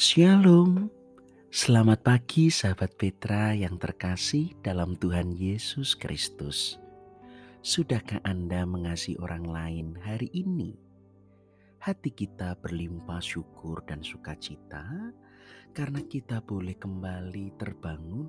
Shalom, 0.00 0.88
selamat 1.52 2.00
pagi 2.00 2.48
sahabat 2.48 2.96
Petra 2.96 3.52
yang 3.52 3.76
terkasih 3.76 4.56
dalam 4.64 4.96
Tuhan 4.96 5.36
Yesus 5.36 5.92
Kristus. 5.92 6.80
Sudahkah 7.60 8.24
Anda 8.24 8.64
mengasihi 8.64 9.20
orang 9.20 9.44
lain 9.44 10.00
hari 10.00 10.32
ini? 10.32 10.72
Hati 11.84 12.16
kita 12.16 12.56
berlimpah 12.64 13.20
syukur 13.20 13.84
dan 13.84 14.00
sukacita 14.00 14.88
karena 15.76 16.00
kita 16.08 16.40
boleh 16.48 16.80
kembali 16.80 17.60
terbangun 17.60 18.24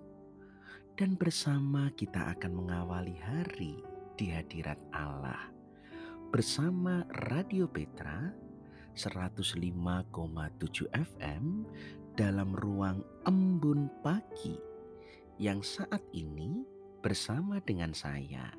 dan 0.99 1.15
bersama 1.15 1.87
kita 1.95 2.35
akan 2.35 2.51
mengawali 2.51 3.15
hari 3.23 3.79
di 4.19 4.27
hadirat 4.27 4.91
Allah. 4.91 5.39
Bersama 6.35 7.07
Radio 7.31 7.71
Petra 7.71 8.50
105,7 8.95 10.91
FM 10.91 11.63
dalam 12.19 12.51
ruang 12.51 12.99
embun 13.23 13.87
pagi 14.03 14.59
yang 15.39 15.63
saat 15.63 16.03
ini 16.11 16.67
bersama 16.99 17.63
dengan 17.63 17.95
saya 17.95 18.51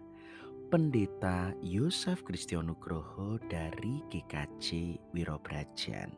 Pendeta 0.73 1.53
Yosef 1.61 2.25
Kristionugroho 2.25 3.37
dari 3.45 4.01
GKJ 4.09 4.97
Wirobrajan. 5.13 6.17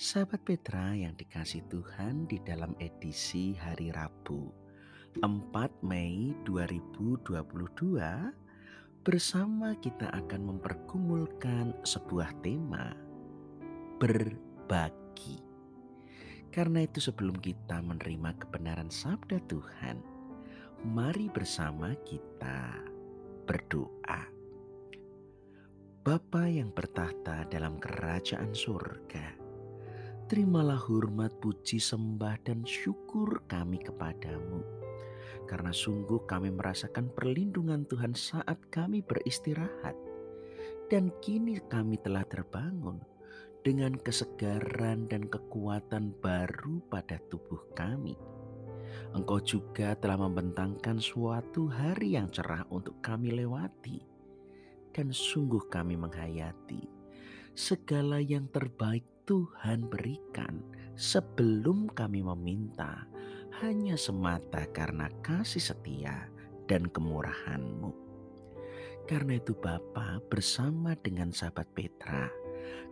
Sahabat 0.00 0.40
Petra 0.40 0.96
yang 0.96 1.12
dikasih 1.20 1.68
Tuhan 1.68 2.24
di 2.24 2.40
dalam 2.40 2.72
edisi 2.80 3.52
hari 3.60 3.92
Rabu 3.92 4.48
4 5.20 5.84
Mei 5.84 6.32
2022 6.48 8.45
bersama 9.06 9.78
kita 9.78 10.10
akan 10.10 10.50
mempergumulkan 10.50 11.78
sebuah 11.86 12.42
tema 12.42 12.90
berbagi. 14.02 15.38
Karena 16.50 16.82
itu 16.82 16.98
sebelum 16.98 17.38
kita 17.38 17.86
menerima 17.86 18.34
kebenaran 18.34 18.90
sabda 18.90 19.38
Tuhan, 19.46 20.02
mari 20.90 21.30
bersama 21.30 21.94
kita 22.02 22.82
berdoa. 23.46 24.26
Bapa 26.02 26.50
yang 26.50 26.74
bertahta 26.74 27.46
dalam 27.46 27.78
kerajaan 27.78 28.50
surga, 28.50 29.38
terimalah 30.26 30.82
hormat, 30.82 31.30
puji, 31.38 31.78
sembah, 31.78 32.42
dan 32.42 32.66
syukur 32.66 33.38
kami 33.46 33.78
kepadamu 33.78 34.85
karena 35.46 35.70
sungguh 35.70 36.26
kami 36.26 36.50
merasakan 36.50 37.08
perlindungan 37.14 37.86
Tuhan 37.86 38.12
saat 38.12 38.58
kami 38.68 39.00
beristirahat. 39.00 39.94
Dan 40.86 41.10
kini 41.22 41.58
kami 41.66 41.98
telah 42.02 42.22
terbangun 42.26 43.02
dengan 43.62 43.98
kesegaran 43.98 45.10
dan 45.10 45.26
kekuatan 45.26 46.14
baru 46.22 46.82
pada 46.86 47.18
tubuh 47.30 47.62
kami. 47.74 48.14
Engkau 49.14 49.42
juga 49.42 49.94
telah 49.98 50.20
membentangkan 50.26 50.98
suatu 50.98 51.66
hari 51.66 52.14
yang 52.14 52.30
cerah 52.30 52.62
untuk 52.70 52.98
kami 53.02 53.34
lewati. 53.34 54.02
Dan 54.94 55.10
sungguh 55.10 55.66
kami 55.70 55.98
menghayati 55.98 56.96
segala 57.56 58.20
yang 58.20 58.52
terbaik 58.52 59.02
Tuhan 59.24 59.88
berikan 59.88 60.60
sebelum 60.92 61.88
kami 61.96 62.20
meminta 62.20 63.08
hanya 63.64 63.96
semata 63.96 64.68
karena 64.68 65.08
kasih 65.24 65.72
setia 65.72 66.28
dan 66.68 66.92
kemurahan-Mu. 66.92 67.88
Karena 69.08 69.40
itu 69.40 69.56
Bapa 69.56 70.20
bersama 70.28 70.92
dengan 71.00 71.32
sahabat 71.32 71.64
Petra, 71.72 72.28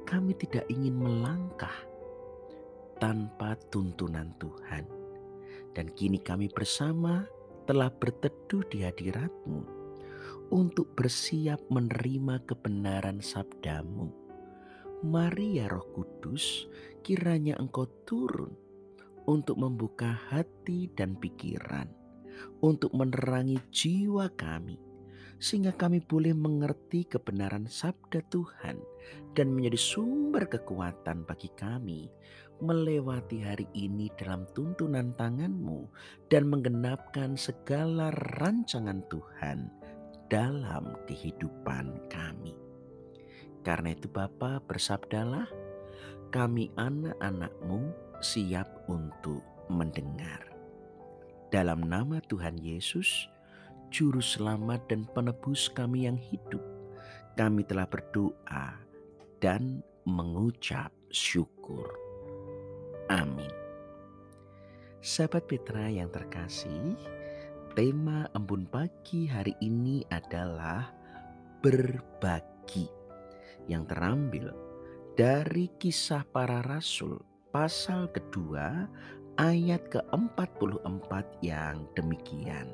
kami 0.09 0.33
tidak 0.41 0.65
ingin 0.73 0.97
melangkah 0.97 1.75
tanpa 2.97 3.61
tuntunan 3.69 4.33
Tuhan. 4.41 4.89
Dan 5.77 5.93
kini 5.93 6.23
kami 6.23 6.49
bersama 6.49 7.29
telah 7.69 7.93
berteduh 7.93 8.65
di 8.73 8.89
hadirat-Mu 8.89 9.61
untuk 10.49 10.97
bersiap 10.97 11.61
menerima 11.69 12.41
kebenaran 12.49 13.21
sabdamu. 13.21 14.09
Mari 15.05 15.61
ya 15.61 15.69
roh 15.69 15.85
kudus, 15.93 16.65
kiranya 17.05 17.61
engkau 17.61 17.85
turun 18.09 18.64
untuk 19.25 19.61
membuka 19.61 20.17
hati 20.31 20.93
dan 20.93 21.17
pikiran, 21.17 21.89
untuk 22.61 22.93
menerangi 22.93 23.61
jiwa 23.73 24.29
kami, 24.37 24.77
sehingga 25.41 25.75
kami 25.77 26.01
boleh 26.05 26.33
mengerti 26.33 27.05
kebenaran 27.09 27.69
sabda 27.69 28.25
Tuhan 28.33 28.81
dan 29.37 29.53
menjadi 29.53 29.79
sumber 29.81 30.49
kekuatan 30.49 31.29
bagi 31.29 31.51
kami 31.53 32.09
melewati 32.63 33.43
hari 33.43 33.67
ini 33.75 34.09
dalam 34.15 34.47
tuntunan 34.55 35.11
tanganmu 35.19 35.91
dan 36.31 36.47
menggenapkan 36.47 37.35
segala 37.35 38.15
rancangan 38.39 39.03
Tuhan 39.11 39.69
dalam 40.31 40.95
kehidupan 41.11 42.09
kami. 42.09 42.55
Karena 43.65 43.97
itu 43.97 44.07
Bapa 44.07 44.61
bersabdalah, 44.65 45.49
kami 46.31 46.71
anak-anakmu 46.77 47.93
siap 48.25 48.89
untuk 48.89 49.45
mendengar. 49.69 50.41
Dalam 51.53 51.85
nama 51.85 52.25
Tuhan 52.25 52.57
Yesus, 52.57 53.29
Juru 53.93 54.25
Selamat 54.25 54.89
dan 54.89 55.05
Penebus 55.13 55.69
kami 55.69 56.09
yang 56.09 56.17
hidup, 56.17 56.65
kami 57.37 57.69
telah 57.69 57.85
berdoa 57.85 58.81
dan 59.45 59.85
mengucap 60.09 60.89
syukur. 61.13 61.85
Amin. 63.13 63.53
Sahabat 65.05 65.45
Petra 65.45 65.93
yang 65.93 66.09
terkasih, 66.09 66.97
tema 67.77 68.25
embun 68.33 68.65
pagi 68.65 69.29
hari 69.29 69.53
ini 69.61 70.01
adalah 70.09 70.89
berbagi 71.61 72.89
yang 73.69 73.85
terambil 73.85 74.49
dari 75.13 75.69
kisah 75.77 76.25
para 76.25 76.65
rasul 76.65 77.34
pasal 77.55 78.11
kedua 78.11 78.91
ayat 79.39 79.87
ke-44 79.95 81.11
yang 81.39 81.87
demikian. 81.95 82.67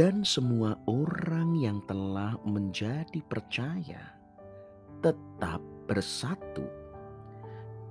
Dan 0.00 0.24
semua 0.24 0.80
orang 0.88 1.52
yang 1.60 1.84
telah 1.84 2.40
menjadi 2.48 3.20
percaya 3.28 4.16
tetap 5.04 5.60
bersatu 5.84 6.64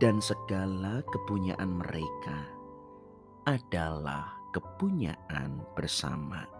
dan 0.01 0.17
segala 0.17 1.05
kepunyaan 1.13 1.69
mereka 1.69 2.49
adalah 3.45 4.33
kepunyaan 4.49 5.61
bersama. 5.77 6.58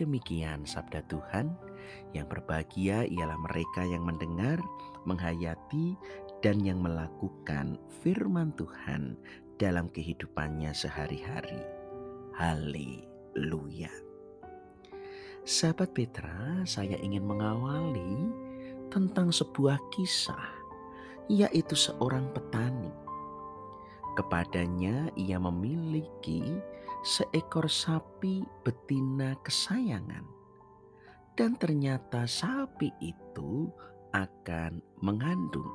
Demikian 0.00 0.64
sabda 0.64 1.04
Tuhan 1.04 1.52
yang 2.16 2.24
berbahagia 2.24 3.04
ialah 3.04 3.36
mereka 3.36 3.84
yang 3.84 4.08
mendengar, 4.08 4.56
menghayati, 5.04 5.96
dan 6.40 6.58
yang 6.64 6.80
melakukan 6.80 7.76
firman 8.00 8.50
Tuhan 8.56 9.14
dalam 9.60 9.86
kehidupannya 9.92 10.72
sehari-hari. 10.72 11.60
Haleluya. 12.34 13.92
Sahabat 15.44 15.92
Petra, 15.92 16.64
saya 16.64 16.96
ingin 17.02 17.26
mengawali 17.26 18.30
tentang 18.88 19.28
sebuah 19.28 19.76
kisah, 19.92 20.50
yaitu 21.28 21.76
seorang 21.76 22.30
petani. 22.32 22.90
Kepadanya 24.12 25.08
ia 25.16 25.40
memiliki 25.40 26.58
seekor 27.02 27.66
sapi 27.66 28.46
betina 28.62 29.34
kesayangan 29.42 30.22
dan 31.34 31.58
ternyata 31.58 32.30
sapi 32.30 32.94
itu 33.02 33.66
akan 34.14 34.78
mengandung. 35.02 35.66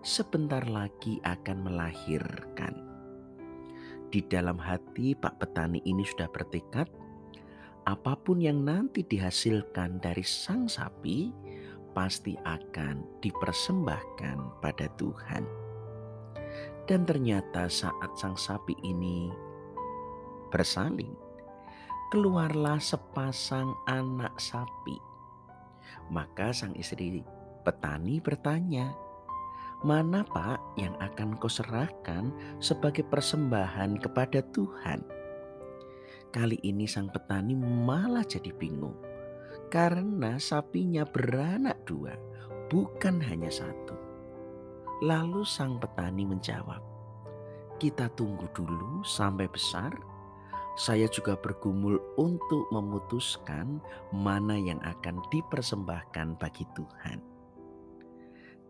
Sebentar 0.00 0.64
lagi 0.64 1.20
akan 1.20 1.68
melahirkan. 1.68 2.74
Di 4.08 4.24
dalam 4.24 4.56
hati 4.56 5.12
Pak 5.12 5.36
Petani 5.36 5.84
ini 5.84 6.00
sudah 6.06 6.32
bertekad, 6.32 6.88
apa 7.84 8.16
pun 8.16 8.40
yang 8.40 8.64
nanti 8.64 9.04
dihasilkan 9.04 10.00
dari 10.00 10.24
sang 10.24 10.64
sapi 10.64 11.28
pasti 11.92 12.38
akan 12.40 13.20
dipersembahkan 13.20 14.64
pada 14.64 14.86
Tuhan. 14.96 15.44
Dan 16.88 17.04
ternyata 17.04 17.68
saat 17.68 18.16
sang 18.16 18.38
sapi 18.38 18.72
ini 18.80 19.47
bersaling, 20.48 21.12
keluarlah 22.10 22.80
sepasang 22.80 23.72
anak 23.86 24.34
sapi. 24.40 24.96
Maka 26.08 26.52
sang 26.56 26.72
istri 26.76 27.20
petani 27.64 28.20
bertanya, 28.20 28.96
"Mana, 29.84 30.24
Pak, 30.24 30.80
yang 30.80 30.96
akan 30.98 31.36
kau 31.36 31.52
serahkan 31.52 32.32
sebagai 32.58 33.04
persembahan 33.04 34.00
kepada 34.00 34.40
Tuhan?" 34.56 35.04
Kali 36.28 36.60
ini 36.64 36.84
sang 36.84 37.08
petani 37.08 37.56
malah 37.56 38.24
jadi 38.24 38.52
bingung 38.52 38.96
karena 39.68 40.40
sapinya 40.40 41.04
beranak 41.04 41.84
dua, 41.84 42.16
bukan 42.72 43.20
hanya 43.20 43.52
satu. 43.52 43.96
Lalu 45.04 45.44
sang 45.44 45.76
petani 45.76 46.24
menjawab, 46.24 46.80
"Kita 47.76 48.08
tunggu 48.16 48.48
dulu 48.56 49.04
sampai 49.04 49.46
besar. 49.48 49.92
Saya 50.78 51.10
juga 51.10 51.34
bergumul 51.34 51.98
untuk 52.14 52.70
memutuskan 52.70 53.82
mana 54.14 54.54
yang 54.54 54.78
akan 54.86 55.18
dipersembahkan 55.34 56.38
bagi 56.38 56.62
Tuhan." 56.78 57.18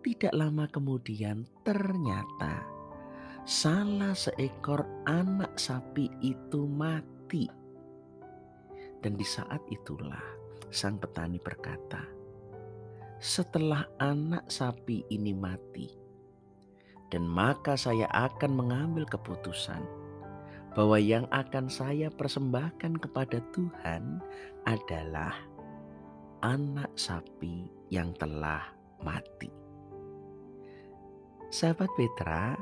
Tidak 0.00 0.32
lama 0.32 0.64
kemudian, 0.72 1.44
ternyata 1.68 2.64
salah 3.44 4.16
seekor 4.16 4.88
anak 5.04 5.60
sapi 5.60 6.08
itu 6.24 6.64
mati. 6.64 7.44
Dan 9.04 9.20
di 9.20 9.26
saat 9.28 9.60
itulah 9.68 10.22
sang 10.72 10.96
petani 10.96 11.36
berkata, 11.36 12.08
"Setelah 13.20 13.84
anak 14.00 14.48
sapi 14.48 15.04
ini 15.12 15.36
mati, 15.36 15.92
dan 17.12 17.26
maka 17.26 17.74
saya 17.76 18.08
akan 18.12 18.52
mengambil 18.54 19.04
keputusan 19.04 19.82
bahwa 20.76 20.98
yang 21.00 21.24
akan 21.32 21.70
saya 21.72 22.12
persembahkan 22.12 23.00
kepada 23.00 23.40
Tuhan 23.54 24.20
adalah 24.68 25.32
anak 26.44 26.92
sapi 26.94 27.66
yang 27.88 28.12
telah 28.16 28.62
mati. 29.02 29.50
Sahabat 31.48 31.88
Petra, 31.96 32.54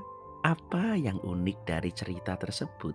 apa 0.47 0.95
yang 0.95 1.19
unik 1.19 1.59
dari 1.67 1.91
cerita 1.91 2.39
tersebut? 2.39 2.95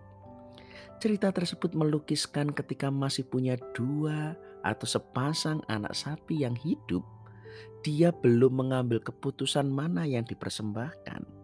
Cerita 1.02 1.34
tersebut 1.34 1.75
melukiskan 1.75 2.54
ketika 2.56 2.88
masih 2.88 3.28
punya 3.28 3.60
dua 3.75 4.38
atau 4.63 4.88
sepasang 4.88 5.60
anak 5.68 5.92
sapi 5.98 6.48
yang 6.48 6.56
hidup, 6.56 7.04
dia 7.81 8.13
belum 8.13 8.63
mengambil 8.63 9.02
keputusan 9.02 9.68
mana 9.68 10.06
yang 10.08 10.24
dipersembahkan 10.24 11.41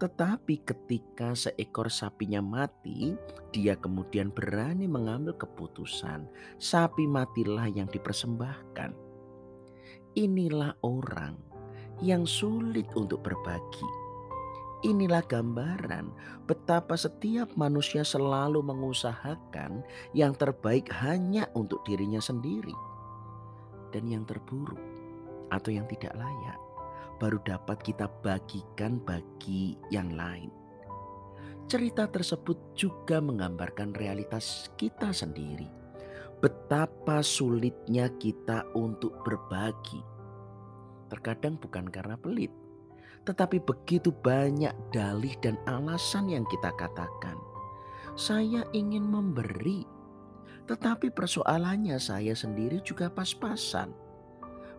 tetapi 0.00 0.64
ketika 0.64 1.36
seekor 1.36 1.92
sapinya 1.92 2.40
mati, 2.40 3.12
dia 3.52 3.76
kemudian 3.76 4.32
berani 4.32 4.88
mengambil 4.88 5.36
keputusan. 5.36 6.24
Sapi 6.56 7.04
matilah 7.04 7.68
yang 7.68 7.84
dipersembahkan. 7.84 8.96
Inilah 10.16 10.72
orang 10.80 11.36
yang 12.00 12.24
sulit 12.24 12.88
untuk 12.96 13.20
berbagi. 13.20 13.88
Inilah 14.88 15.20
gambaran 15.28 16.08
betapa 16.48 16.96
setiap 16.96 17.52
manusia 17.60 18.00
selalu 18.00 18.64
mengusahakan 18.64 19.84
yang 20.16 20.32
terbaik 20.32 20.88
hanya 21.04 21.44
untuk 21.52 21.84
dirinya 21.84 22.24
sendiri, 22.24 22.72
dan 23.92 24.08
yang 24.08 24.24
terburuk 24.24 24.80
atau 25.52 25.68
yang 25.68 25.84
tidak 25.84 26.16
layak 26.16 26.59
baru 27.20 27.36
dapat 27.44 27.84
kita 27.84 28.08
bagikan 28.24 28.96
bagi 29.04 29.76
yang 29.92 30.16
lain. 30.16 30.48
Cerita 31.68 32.08
tersebut 32.08 32.74
juga 32.74 33.20
menggambarkan 33.22 33.94
realitas 33.94 34.72
kita 34.74 35.12
sendiri. 35.14 35.68
Betapa 36.40 37.20
sulitnya 37.20 38.08
kita 38.16 38.64
untuk 38.72 39.20
berbagi. 39.22 40.00
Terkadang 41.12 41.60
bukan 41.60 41.86
karena 41.92 42.16
pelit, 42.16 42.50
tetapi 43.28 43.60
begitu 43.60 44.10
banyak 44.10 44.72
dalih 44.90 45.36
dan 45.44 45.60
alasan 45.68 46.32
yang 46.32 46.48
kita 46.48 46.72
katakan. 46.74 47.36
Saya 48.16 48.64
ingin 48.72 49.04
memberi, 49.04 49.84
tetapi 50.66 51.12
persoalannya 51.12 52.00
saya 52.00 52.32
sendiri 52.34 52.82
juga 52.82 53.12
pas-pasan 53.12 54.09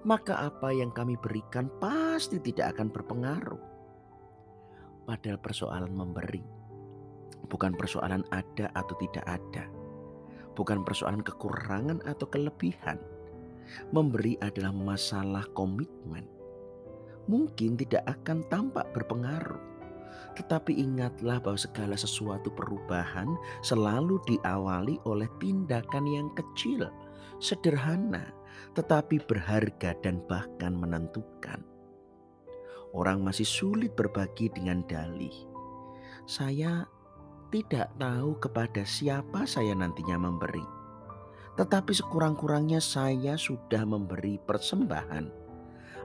maka 0.08 0.48
apa 0.50 0.74
yang 0.74 0.90
kami 0.90 1.18
berikan 1.20 1.70
pasti 1.78 2.42
tidak 2.42 2.78
akan 2.78 2.90
berpengaruh. 2.90 3.64
Padahal 5.06 5.40
persoalan 5.42 5.92
memberi 5.92 6.62
bukan 7.52 7.76
persoalan 7.76 8.24
ada 8.32 8.72
atau 8.72 8.96
tidak 8.96 9.28
ada, 9.28 9.68
bukan 10.56 10.88
persoalan 10.88 11.20
kekurangan 11.20 12.00
atau 12.08 12.24
kelebihan. 12.32 12.96
Memberi 13.92 14.40
adalah 14.40 14.72
masalah 14.72 15.44
komitmen. 15.52 16.24
Mungkin 17.28 17.76
tidak 17.80 18.04
akan 18.08 18.44
tampak 18.52 18.92
berpengaruh, 18.92 19.62
tetapi 20.36 20.76
ingatlah 20.76 21.40
bahwa 21.40 21.60
segala 21.60 21.96
sesuatu 21.96 22.52
perubahan 22.52 23.30
selalu 23.64 24.20
diawali 24.28 25.00
oleh 25.08 25.30
tindakan 25.40 26.04
yang 26.10 26.28
kecil, 26.36 26.90
sederhana, 27.40 28.34
tetapi 28.74 29.22
berharga 29.26 29.96
dan 30.02 30.24
bahkan 30.26 30.74
menentukan. 30.76 31.62
Orang 32.92 33.24
masih 33.24 33.48
sulit 33.48 33.96
berbagi 33.96 34.52
dengan 34.52 34.84
dalih. 34.88 35.34
Saya 36.28 36.84
tidak 37.52 37.92
tahu 38.00 38.40
kepada 38.40 38.84
siapa 38.88 39.44
saya 39.48 39.76
nantinya 39.76 40.20
memberi. 40.20 40.64
Tetapi 41.60 41.92
sekurang-kurangnya 41.92 42.80
saya 42.80 43.36
sudah 43.36 43.84
memberi 43.84 44.40
persembahan 44.40 45.42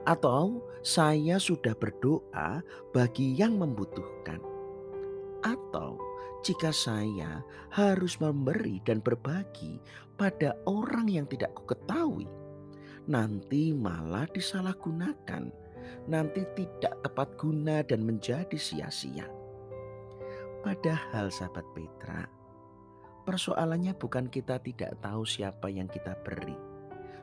atau 0.07 0.63
saya 0.83 1.35
sudah 1.35 1.75
berdoa 1.75 2.63
bagi 2.95 3.35
yang 3.35 3.59
membutuhkan. 3.59 4.39
Atau 5.43 5.99
jika 6.43 6.71
saya 6.71 7.43
harus 7.71 8.15
memberi 8.23 8.79
dan 8.87 9.03
berbagi 9.03 9.83
pada 10.15 10.55
orang 10.63 11.11
yang 11.11 11.27
tidak 11.27 11.51
kuketahui, 11.59 12.27
nanti 13.07 13.71
malah 13.71 14.27
disalahgunakan, 14.35 15.47
nanti 16.11 16.41
tidak 16.59 16.93
tepat 17.01 17.39
guna 17.39 17.79
dan 17.87 18.03
menjadi 18.03 18.59
sia-sia. 18.59 19.23
Padahal 20.59 21.31
sahabat 21.31 21.63
Petra, 21.71 22.27
persoalannya 23.23 23.95
bukan 23.95 24.27
kita 24.27 24.59
tidak 24.59 24.99
tahu 24.99 25.23
siapa 25.23 25.71
yang 25.71 25.87
kita 25.87 26.19
beri. 26.27 26.55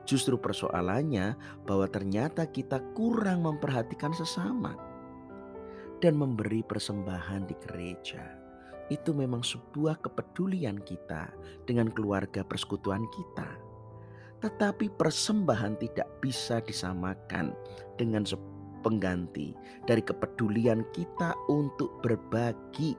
Justru 0.05 0.37
persoalannya 0.37 1.37
bahwa 1.65 1.89
ternyata 1.89 2.45
kita 2.49 2.81
kurang 2.93 3.45
memperhatikan 3.45 4.13
sesama 4.13 4.77
dan 6.01 6.17
memberi 6.17 6.61
persembahan 6.61 7.49
di 7.49 7.57
gereja. 7.69 8.21
Itu 8.93 9.17
memang 9.17 9.41
sebuah 9.41 10.05
kepedulian 10.05 10.77
kita 10.85 11.33
dengan 11.65 11.89
keluarga 11.89 12.45
persekutuan 12.45 13.09
kita 13.09 13.64
tetapi 14.44 14.93
persembahan 14.93 15.81
tidak 15.81 16.20
bisa 16.20 16.60
disamakan 16.60 17.56
dengan 17.96 18.29
pengganti 18.84 19.56
dari 19.89 20.05
kepedulian 20.05 20.84
kita 20.93 21.32
untuk 21.48 22.05
berbagi. 22.05 22.93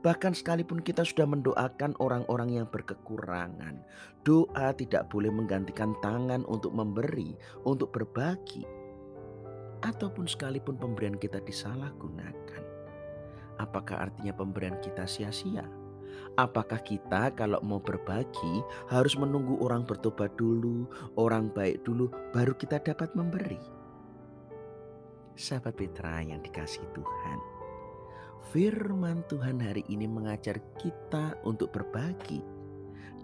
Bahkan 0.00 0.32
sekalipun 0.32 0.80
kita 0.80 1.04
sudah 1.04 1.28
mendoakan 1.28 1.92
orang-orang 2.00 2.56
yang 2.56 2.66
berkekurangan, 2.72 3.84
doa 4.24 4.72
tidak 4.72 5.12
boleh 5.12 5.28
menggantikan 5.28 5.92
tangan 6.00 6.40
untuk 6.48 6.72
memberi, 6.72 7.36
untuk 7.68 7.92
berbagi. 7.92 8.64
Ataupun 9.84 10.24
sekalipun 10.24 10.80
pemberian 10.80 11.20
kita 11.20 11.44
disalahgunakan. 11.44 12.64
Apakah 13.60 14.08
artinya 14.08 14.32
pemberian 14.32 14.80
kita 14.80 15.04
sia-sia? 15.04 15.68
Apakah 16.38 16.78
kita 16.86 17.34
kalau 17.34 17.58
mau 17.66 17.82
berbagi 17.82 18.62
harus 18.86 19.18
menunggu 19.18 19.58
orang 19.58 19.82
bertobat 19.82 20.30
dulu, 20.38 20.86
orang 21.18 21.50
baik 21.50 21.82
dulu, 21.82 22.06
baru 22.30 22.54
kita 22.54 22.78
dapat 22.78 23.10
memberi? 23.18 23.58
Sahabat 25.34 25.74
Petra 25.74 26.22
yang 26.22 26.38
dikasih 26.38 26.86
Tuhan, 26.94 27.38
firman 28.54 29.26
Tuhan 29.26 29.58
hari 29.58 29.82
ini 29.90 30.06
mengajar 30.06 30.62
kita 30.78 31.34
untuk 31.42 31.74
berbagi 31.74 32.44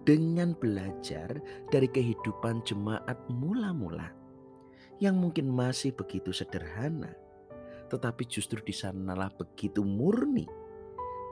dengan 0.06 0.54
belajar 0.58 1.38
dari 1.70 1.90
kehidupan 1.90 2.62
jemaat 2.66 3.18
mula-mula 3.30 4.10
yang 4.98 5.18
mungkin 5.18 5.50
masih 5.50 5.92
begitu 5.92 6.32
sederhana, 6.32 7.12
tetapi 7.92 8.24
justru 8.26 8.62
di 8.64 8.72
sanalah 8.72 9.28
begitu 9.34 9.84
murni. 9.84 10.48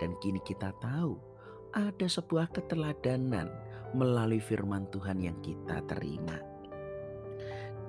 Dan 0.02 0.18
kini 0.18 0.42
kita 0.42 0.74
tahu 0.82 1.33
ada 1.74 2.06
sebuah 2.06 2.54
keteladanan 2.54 3.50
melalui 3.98 4.38
firman 4.38 4.86
Tuhan 4.94 5.18
yang 5.18 5.34
kita 5.42 5.82
terima. 5.90 6.38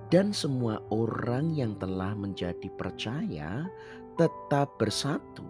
Dan 0.09 0.33
semua 0.33 0.81
orang 0.89 1.53
yang 1.53 1.77
telah 1.77 2.13
menjadi 2.17 2.69
percaya 2.77 3.65
tetap 4.17 4.77
bersatu 4.81 5.45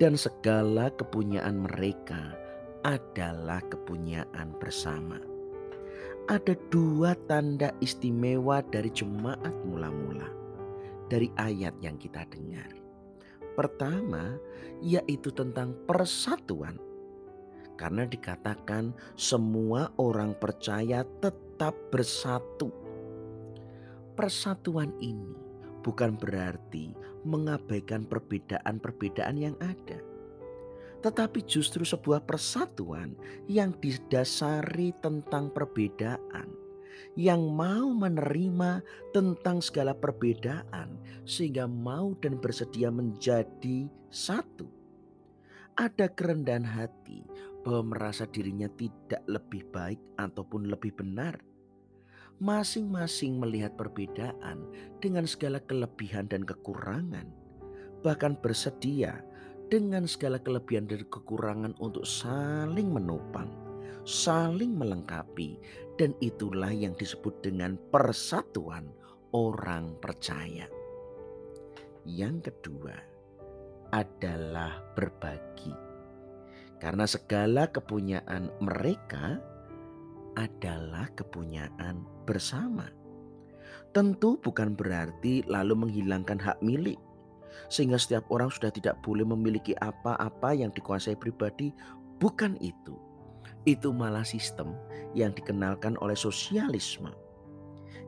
dan 0.00 0.16
segala 0.16 0.88
kepunyaan 0.96 1.64
mereka 1.64 2.36
adalah 2.84 3.60
kepunyaan 3.68 4.52
bersama. 4.60 5.20
Ada 6.28 6.56
dua 6.72 7.12
tanda 7.28 7.72
istimewa 7.84 8.64
dari 8.72 8.88
jemaat 8.88 9.52
mula-mula 9.68 10.28
dari 11.12 11.28
ayat 11.36 11.76
yang 11.84 12.00
kita 12.00 12.24
dengar. 12.32 12.68
Pertama, 13.56 14.40
yaitu 14.80 15.28
tentang 15.32 15.76
persatuan 15.84 16.80
karena 17.74 18.06
dikatakan 18.06 18.94
semua 19.18 19.90
orang 19.98 20.34
percaya 20.38 21.02
tetap 21.18 21.74
bersatu. 21.90 22.70
Persatuan 24.14 24.94
ini 25.02 25.34
bukan 25.82 26.14
berarti 26.14 26.94
mengabaikan 27.26 28.06
perbedaan-perbedaan 28.06 29.36
yang 29.36 29.56
ada, 29.58 29.98
tetapi 31.02 31.42
justru 31.44 31.82
sebuah 31.82 32.22
persatuan 32.22 33.12
yang 33.50 33.74
didasari 33.82 34.94
tentang 35.02 35.50
perbedaan, 35.50 36.48
yang 37.18 37.52
mau 37.52 37.90
menerima 37.90 38.80
tentang 39.12 39.58
segala 39.58 39.92
perbedaan, 39.92 40.96
sehingga 41.26 41.66
mau 41.66 42.14
dan 42.22 42.38
bersedia 42.38 42.88
menjadi 42.88 43.90
satu. 44.08 44.70
Ada 45.74 46.06
kerendahan 46.06 46.62
hati 46.62 47.26
bahwa 47.64 47.96
merasa 47.96 48.28
dirinya 48.28 48.68
tidak 48.76 49.24
lebih 49.26 49.64
baik 49.72 49.98
ataupun 50.20 50.68
lebih 50.68 50.92
benar 50.94 51.40
masing-masing 52.42 53.38
melihat 53.38 53.78
perbedaan 53.78 54.66
dengan 54.98 55.22
segala 55.28 55.62
kelebihan 55.62 56.26
dan 56.26 56.42
kekurangan, 56.42 57.30
bahkan 58.02 58.34
bersedia 58.42 59.22
dengan 59.70 60.04
segala 60.04 60.42
kelebihan 60.42 60.90
dan 60.90 61.06
kekurangan 61.08 61.72
untuk 61.78 62.02
saling 62.02 62.90
menopang, 62.90 63.50
saling 64.02 64.74
melengkapi, 64.74 65.58
dan 65.94 66.10
itulah 66.18 66.74
yang 66.74 66.92
disebut 66.98 67.38
dengan 67.40 67.78
persatuan 67.94 68.90
orang 69.30 69.94
percaya. 70.02 70.66
Yang 72.04 72.50
kedua 72.50 72.94
adalah 73.94 74.82
berbagi, 74.98 75.70
karena 76.84 77.08
segala 77.08 77.64
kepunyaan 77.72 78.52
mereka 78.60 79.40
adalah 80.36 81.08
kepunyaan 81.16 82.04
bersama. 82.28 82.84
Tentu 83.96 84.36
bukan 84.44 84.76
berarti 84.76 85.40
lalu 85.48 85.88
menghilangkan 85.88 86.36
hak 86.36 86.60
milik, 86.60 87.00
sehingga 87.72 87.96
setiap 87.96 88.28
orang 88.28 88.52
sudah 88.52 88.68
tidak 88.68 89.00
boleh 89.00 89.24
memiliki 89.24 89.72
apa-apa 89.80 90.52
yang 90.52 90.68
dikuasai 90.76 91.16
pribadi. 91.16 91.72
Bukan 92.20 92.60
itu, 92.60 93.00
itu 93.64 93.88
malah 93.88 94.26
sistem 94.26 94.76
yang 95.16 95.32
dikenalkan 95.32 95.96
oleh 96.04 96.18
sosialisme. 96.18 97.08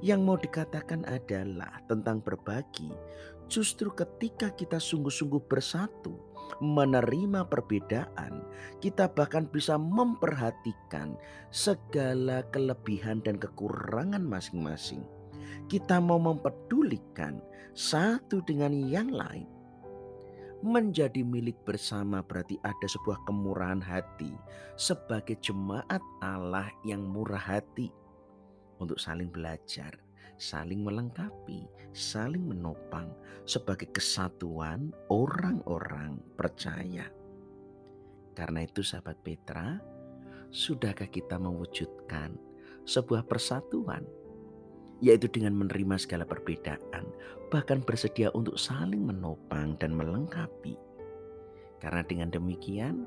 Yang 0.05 0.21
mau 0.21 0.37
dikatakan 0.37 1.09
adalah 1.09 1.81
tentang 1.89 2.21
berbagi, 2.21 2.93
justru 3.49 3.89
ketika 3.97 4.53
kita 4.53 4.77
sungguh-sungguh 4.77 5.49
bersatu, 5.49 6.36
menerima 6.63 7.47
perbedaan, 7.49 8.45
kita 8.81 9.11
bahkan 9.13 9.47
bisa 9.51 9.77
memperhatikan 9.77 11.17
segala 11.51 12.45
kelebihan 12.53 13.21
dan 13.25 13.37
kekurangan 13.41 14.23
masing-masing. 14.23 15.05
Kita 15.67 15.99
mau 15.99 16.19
mempedulikan 16.21 17.43
satu 17.77 18.41
dengan 18.47 18.73
yang 18.73 19.11
lain. 19.11 19.47
Menjadi 20.65 21.21
milik 21.21 21.61
bersama 21.69 22.25
berarti 22.25 22.57
ada 22.65 22.89
sebuah 22.89 23.29
kemurahan 23.29 23.85
hati 23.85 24.33
sebagai 24.81 25.37
jemaat 25.45 26.01
Allah 26.25 26.73
yang 26.83 27.05
murah 27.05 27.39
hati 27.39 27.93
untuk 28.81 28.97
saling 28.97 29.29
belajar, 29.29 29.93
saling 30.37 30.85
melengkapi, 30.85 31.65
saling 31.97 32.45
menopang 32.45 33.13
sebagai 33.49 33.89
kesatuan 33.93 34.93
orang-orang 35.09 36.21
percaya. 36.37 37.09
Karena 38.37 38.69
itu 38.69 38.85
sahabat 38.85 39.17
Petra, 39.25 39.81
sudahkah 40.53 41.09
kita 41.09 41.41
mewujudkan 41.41 42.37
sebuah 42.85 43.25
persatuan 43.25 44.05
yaitu 45.05 45.29
dengan 45.29 45.53
menerima 45.53 46.01
segala 46.01 46.25
perbedaan, 46.25 47.05
bahkan 47.53 47.85
bersedia 47.85 48.33
untuk 48.33 48.57
saling 48.57 49.05
menopang 49.05 49.77
dan 49.77 49.93
melengkapi. 49.93 50.73
Karena 51.85 52.01
dengan 52.01 52.33
demikian, 52.33 53.05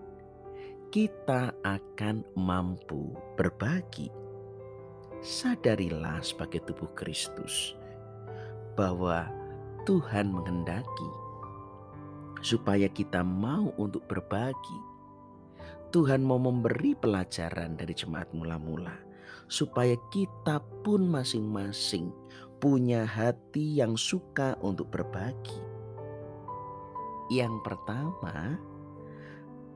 kita 0.94 1.54
akan 1.66 2.22
mampu 2.38 3.18
berbagi 3.34 4.14
sadarilah 5.20 6.24
sebagai 6.24 6.64
tubuh 6.64 6.88
Kristus 6.96 7.76
bahwa 8.80 9.28
Tuhan 9.84 10.32
menghendaki 10.32 11.12
supaya 12.40 12.88
kita 12.88 13.20
mau 13.24 13.76
untuk 13.76 14.08
berbagi. 14.08 14.80
Tuhan 15.90 16.22
mau 16.22 16.38
memberi 16.38 16.94
pelajaran 16.94 17.76
dari 17.76 17.92
jemaat 17.98 18.30
mula-mula 18.32 18.94
supaya 19.50 19.98
kita 20.14 20.62
pun 20.86 21.10
masing-masing 21.10 22.14
punya 22.62 23.04
hati 23.04 23.82
yang 23.82 23.98
suka 23.98 24.54
untuk 24.62 24.94
berbagi. 24.94 25.58
Yang 27.34 27.58
pertama, 27.66 28.62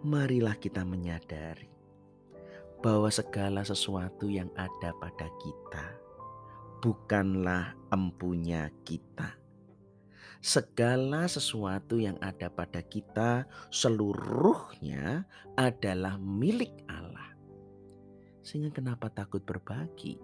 marilah 0.05 0.53
kita 0.61 0.85
menyadari 0.85 1.72
bahwa 2.83 3.07
segala 3.07 3.63
sesuatu 3.63 4.27
yang 4.27 4.51
ada 4.59 4.91
pada 4.99 5.31
kita 5.39 6.03
bukanlah 6.83 7.79
empunya 7.95 8.67
kita. 8.83 9.39
Segala 10.43 11.31
sesuatu 11.31 11.95
yang 11.95 12.19
ada 12.19 12.51
pada 12.51 12.83
kita 12.83 13.47
seluruhnya 13.71 15.23
adalah 15.55 16.19
milik 16.19 16.83
Allah. 16.91 17.31
Sehingga 18.43 18.75
kenapa 18.75 19.07
takut 19.07 19.39
berbagi? 19.47 20.19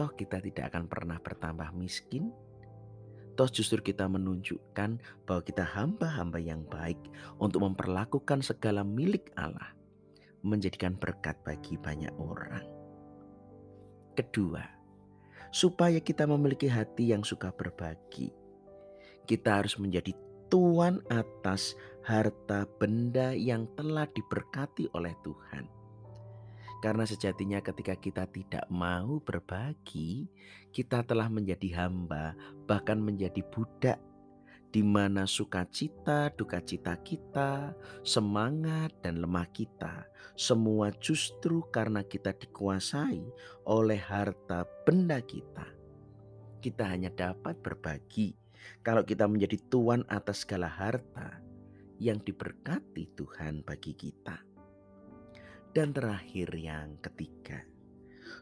Toh 0.00 0.08
kita 0.16 0.40
tidak 0.40 0.72
akan 0.72 0.88
pernah 0.88 1.20
bertambah 1.20 1.76
miskin. 1.76 2.32
Toh 3.36 3.52
justru 3.52 3.84
kita 3.84 4.08
menunjukkan 4.08 4.96
bahwa 5.28 5.42
kita 5.44 5.68
hamba-hamba 5.68 6.40
yang 6.40 6.64
baik 6.64 6.96
untuk 7.36 7.68
memperlakukan 7.68 8.40
segala 8.40 8.80
milik 8.80 9.28
Allah 9.36 9.76
menjadikan 10.42 10.96
berkat 10.96 11.36
bagi 11.44 11.76
banyak 11.76 12.12
orang. 12.16 12.64
Kedua, 14.16 14.64
supaya 15.54 15.98
kita 16.02 16.26
memiliki 16.28 16.66
hati 16.66 17.12
yang 17.14 17.22
suka 17.22 17.54
berbagi, 17.54 18.32
kita 19.24 19.62
harus 19.62 19.78
menjadi 19.78 20.12
tuan 20.50 20.98
atas 21.06 21.78
harta 22.02 22.66
benda 22.82 23.30
yang 23.36 23.70
telah 23.78 24.08
diberkati 24.10 24.90
oleh 24.98 25.14
Tuhan. 25.22 25.64
Karena 26.80 27.04
sejatinya 27.04 27.60
ketika 27.60 27.92
kita 27.92 28.24
tidak 28.32 28.64
mau 28.72 29.20
berbagi, 29.20 30.24
kita 30.72 31.04
telah 31.04 31.28
menjadi 31.28 31.84
hamba, 31.84 32.32
bahkan 32.64 32.96
menjadi 32.96 33.44
budak 33.52 34.00
di 34.70 34.86
mana 34.86 35.26
sukacita, 35.26 36.30
duka 36.38 36.62
cita 36.62 36.94
kita, 37.02 37.74
semangat 38.06 38.94
dan 39.02 39.18
lemah 39.18 39.50
kita, 39.50 40.06
semua 40.38 40.94
justru 41.02 41.66
karena 41.74 42.06
kita 42.06 42.30
dikuasai 42.30 43.22
oleh 43.66 43.98
harta 43.98 44.62
benda 44.86 45.18
kita. 45.18 45.66
Kita 46.62 46.86
hanya 46.86 47.10
dapat 47.10 47.58
berbagi 47.58 48.38
kalau 48.86 49.02
kita 49.02 49.26
menjadi 49.26 49.58
tuan 49.66 50.06
atas 50.06 50.46
segala 50.46 50.70
harta 50.70 51.42
yang 51.98 52.22
diberkati 52.22 53.10
Tuhan 53.18 53.66
bagi 53.66 53.92
kita. 53.92 54.38
Dan 55.70 55.94
terakhir 55.94 56.50
yang 56.54 56.98
ketiga, 56.98 57.62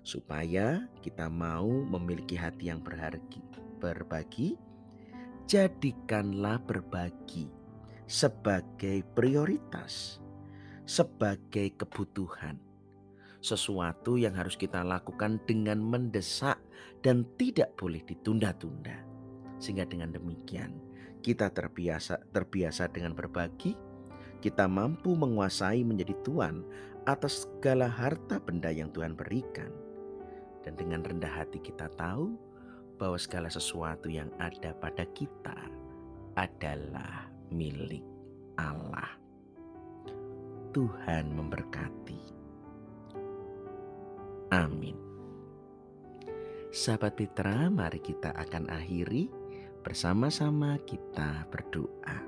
supaya 0.00 0.88
kita 1.04 1.28
mau 1.28 1.68
memiliki 1.68 2.40
hati 2.40 2.73
yang 2.73 2.80
berharga, 2.80 3.42
berbagi, 3.76 4.56
jadikanlah 5.48 6.60
berbagi 6.60 7.48
sebagai 8.04 9.00
prioritas, 9.16 10.20
sebagai 10.84 11.72
kebutuhan, 11.72 12.60
sesuatu 13.40 14.20
yang 14.20 14.36
harus 14.36 14.60
kita 14.60 14.84
lakukan 14.84 15.40
dengan 15.48 15.80
mendesak 15.80 16.60
dan 17.00 17.24
tidak 17.40 17.72
boleh 17.80 18.04
ditunda-tunda. 18.04 19.00
Sehingga 19.56 19.88
dengan 19.88 20.12
demikian 20.12 20.76
kita 21.24 21.48
terbiasa 21.48 22.20
terbiasa 22.28 22.92
dengan 22.92 23.16
berbagi, 23.16 23.72
kita 24.44 24.68
mampu 24.68 25.16
menguasai 25.16 25.80
menjadi 25.80 26.12
tuan 26.28 26.60
atas 27.08 27.48
segala 27.48 27.88
harta 27.88 28.36
benda 28.36 28.68
yang 28.68 28.92
Tuhan 28.92 29.16
berikan. 29.16 29.72
Dan 30.60 30.76
dengan 30.76 31.00
rendah 31.00 31.40
hati 31.40 31.56
kita 31.56 31.88
tahu 31.96 32.36
bahwa 32.98 33.16
segala 33.16 33.46
sesuatu 33.46 34.10
yang 34.10 34.28
ada 34.42 34.74
pada 34.74 35.06
kita 35.14 35.54
adalah 36.34 37.30
milik 37.54 38.02
Allah. 38.58 39.14
Tuhan 40.74 41.32
memberkati. 41.32 42.20
Amin. 44.52 44.98
Sahabat 46.68 47.16
Petra, 47.16 47.72
mari 47.72 48.02
kita 48.02 48.34
akan 48.36 48.68
akhiri 48.68 49.32
bersama-sama 49.80 50.76
kita 50.84 51.48
berdoa. 51.48 52.20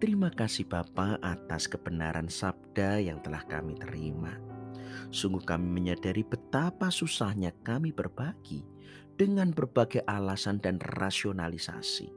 Terima 0.00 0.32
kasih 0.32 0.66
Bapa 0.66 1.20
atas 1.20 1.68
kebenaran 1.68 2.26
sabda 2.26 2.98
yang 2.98 3.20
telah 3.20 3.44
kami 3.44 3.76
terima. 3.76 4.34
Sungguh 5.12 5.44
kami 5.44 5.68
menyadari 5.68 6.26
betapa 6.26 6.90
susahnya 6.90 7.54
kami 7.62 7.94
berbagi 7.94 8.64
dengan 9.20 9.52
berbagai 9.52 10.00
alasan 10.08 10.64
dan 10.64 10.80
rasionalisasi. 10.96 12.08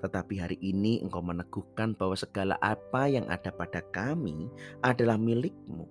Tetapi 0.00 0.34
hari 0.40 0.56
ini 0.64 1.04
engkau 1.04 1.20
meneguhkan 1.20 1.92
bahwa 1.92 2.16
segala 2.16 2.56
apa 2.64 3.12
yang 3.12 3.28
ada 3.28 3.52
pada 3.52 3.84
kami 3.92 4.48
adalah 4.80 5.20
milikmu. 5.20 5.84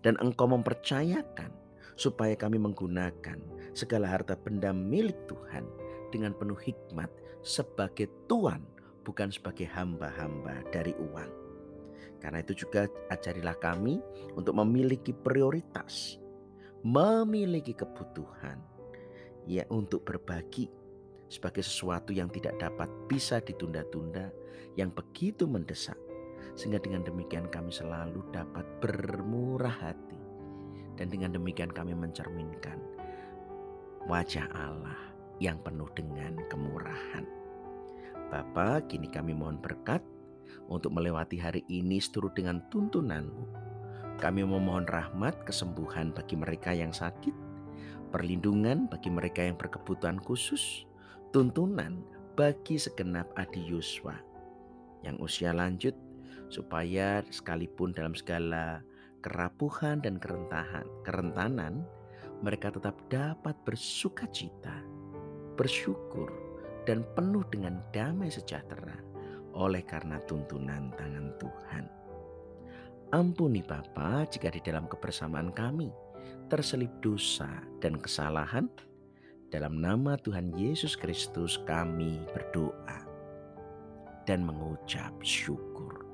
Dan 0.00 0.16
engkau 0.24 0.48
mempercayakan 0.48 1.52
supaya 1.92 2.32
kami 2.32 2.56
menggunakan 2.56 3.36
segala 3.76 4.08
harta 4.08 4.32
benda 4.32 4.72
milik 4.72 5.28
Tuhan 5.28 5.68
dengan 6.08 6.32
penuh 6.32 6.56
hikmat 6.56 7.12
sebagai 7.44 8.08
tuan 8.24 8.64
bukan 9.04 9.28
sebagai 9.28 9.68
hamba-hamba 9.68 10.64
dari 10.72 10.96
uang. 10.96 11.32
Karena 12.16 12.40
itu 12.40 12.64
juga 12.64 12.88
ajarilah 13.12 13.60
kami 13.60 14.00
untuk 14.32 14.56
memiliki 14.56 15.12
prioritas, 15.12 16.16
memiliki 16.80 17.76
kebutuhan, 17.76 18.69
ya 19.48 19.64
untuk 19.72 20.04
berbagi 20.04 20.68
sebagai 21.30 21.62
sesuatu 21.62 22.10
yang 22.10 22.26
tidak 22.28 22.58
dapat 22.58 22.90
bisa 23.06 23.38
ditunda-tunda, 23.38 24.34
yang 24.74 24.90
begitu 24.90 25.46
mendesak. 25.46 25.96
Sehingga 26.58 26.82
dengan 26.82 27.06
demikian 27.06 27.46
kami 27.46 27.70
selalu 27.70 28.26
dapat 28.34 28.66
bermurah 28.82 29.72
hati. 29.72 30.18
Dan 30.98 31.08
dengan 31.08 31.32
demikian 31.32 31.70
kami 31.70 31.94
mencerminkan 31.96 32.76
wajah 34.04 34.50
Allah 34.52 34.98
yang 35.40 35.56
penuh 35.62 35.88
dengan 35.96 36.36
kemurahan. 36.50 37.24
Bapak, 38.28 38.92
kini 38.92 39.08
kami 39.08 39.32
mohon 39.32 39.56
berkat 39.62 40.04
untuk 40.68 40.92
melewati 40.92 41.40
hari 41.40 41.62
ini 41.70 42.02
seturut 42.02 42.36
dengan 42.36 42.60
tuntunanmu. 42.68 43.46
Kami 44.20 44.44
memohon 44.44 44.84
rahmat 44.84 45.48
kesembuhan 45.48 46.12
bagi 46.12 46.36
mereka 46.36 46.76
yang 46.76 46.92
sakit, 46.92 47.32
perlindungan 48.10 48.90
bagi 48.90 49.08
mereka 49.08 49.46
yang 49.46 49.56
berkebutuhan 49.56 50.18
khusus, 50.20 50.84
tuntunan 51.30 52.02
bagi 52.34 52.76
segenap 52.76 53.30
adi 53.38 53.62
Yuswa 53.70 54.30
yang 55.04 55.16
usia 55.20 55.56
lanjut 55.56 55.96
supaya 56.50 57.24
sekalipun 57.30 57.94
dalam 57.94 58.12
segala 58.12 58.82
kerapuhan 59.22 60.02
dan 60.02 60.18
kerentahan, 60.18 60.84
kerentanan 61.06 61.84
mereka 62.40 62.72
tetap 62.72 62.96
dapat 63.12 63.54
bersuka 63.68 64.24
cita, 64.32 64.82
bersyukur, 65.54 66.32
dan 66.88 67.04
penuh 67.12 67.44
dengan 67.52 67.78
damai 67.92 68.32
sejahtera 68.32 68.96
oleh 69.52 69.84
karena 69.84 70.16
tuntunan 70.24 70.90
tangan 70.96 71.36
Tuhan. 71.36 71.84
Ampuni 73.10 73.60
Bapa 73.60 74.24
jika 74.30 74.48
di 74.48 74.62
dalam 74.62 74.86
kebersamaan 74.86 75.50
kami 75.52 75.90
terselip 76.50 76.90
dosa 77.00 77.48
dan 77.78 77.96
kesalahan. 77.96 78.66
Dalam 79.50 79.82
nama 79.82 80.14
Tuhan 80.14 80.54
Yesus 80.54 80.94
Kristus 80.94 81.58
kami 81.66 82.22
berdoa 82.30 83.02
dan 84.26 84.46
mengucap 84.46 85.10
syukur. 85.26 86.06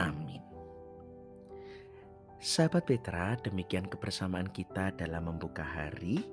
Amin. 0.00 0.40
Sahabat 2.40 2.88
Petra, 2.88 3.36
demikian 3.44 3.88
kebersamaan 3.88 4.48
kita 4.48 4.92
dalam 4.96 5.28
membuka 5.28 5.64
hari 5.64 6.24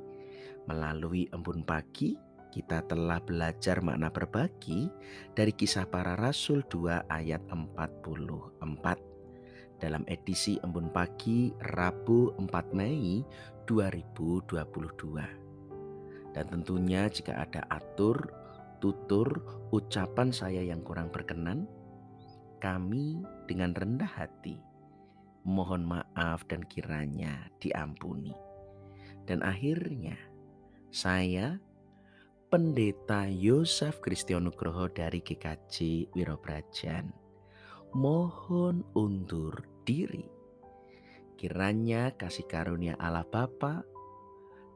melalui 0.67 1.27
embun 1.35 1.63
pagi 1.63 2.15
kita 2.51 2.83
telah 2.83 3.23
belajar 3.23 3.79
makna 3.79 4.11
berbagi 4.11 4.91
dari 5.31 5.55
kisah 5.55 5.87
para 5.87 6.19
rasul 6.19 6.59
2 6.67 7.07
ayat 7.07 7.39
44 7.47 9.10
dalam 9.81 10.05
edisi 10.05 10.61
Embun 10.61 10.93
Pagi 10.93 11.49
Rabu 11.73 12.37
4 12.37 12.77
Mei 12.77 13.25
2022. 13.65 14.53
Dan 16.31 16.45
tentunya 16.47 17.09
jika 17.09 17.41
ada 17.41 17.65
atur, 17.73 18.29
tutur, 18.77 19.41
ucapan 19.73 20.29
saya 20.29 20.61
yang 20.61 20.85
kurang 20.85 21.09
berkenan, 21.09 21.65
kami 22.61 23.25
dengan 23.49 23.73
rendah 23.73 24.07
hati 24.07 24.61
mohon 25.41 25.81
maaf 25.81 26.45
dan 26.45 26.61
kiranya 26.69 27.49
diampuni. 27.57 28.37
Dan 29.25 29.41
akhirnya 29.41 30.13
saya 30.93 31.57
Pendeta 32.51 33.31
Yosef 33.31 34.03
Kristionugroho 34.03 34.91
dari 34.91 35.23
GKJ 35.23 36.11
Wirobrajan 36.11 37.07
mohon 37.95 38.83
undur 38.91 39.70
diri. 39.83 40.25
Kiranya 41.37 42.13
kasih 42.13 42.45
karunia 42.45 42.93
Allah 43.01 43.25
Bapa 43.25 43.81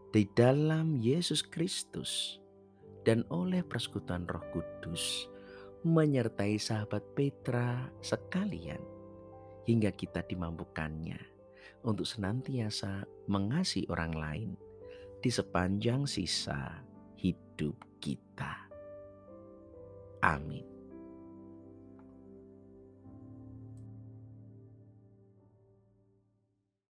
di 0.09 0.25
dalam 0.33 0.97
Yesus 0.97 1.45
Kristus 1.45 2.41
dan 3.05 3.21
oleh 3.29 3.61
persekutuan 3.61 4.25
Roh 4.25 4.41
Kudus 4.49 5.29
menyertai 5.85 6.57
sahabat 6.57 7.05
Petra 7.13 7.85
sekalian 8.01 8.81
hingga 9.69 9.93
kita 9.93 10.25
dimampukannya 10.25 11.21
untuk 11.85 12.09
senantiasa 12.09 13.05
mengasihi 13.29 13.85
orang 13.93 14.13
lain 14.17 14.51
di 15.21 15.29
sepanjang 15.29 16.09
sisa 16.09 16.81
hidup 17.21 17.77
kita. 18.01 18.65
Amin. 20.25 20.74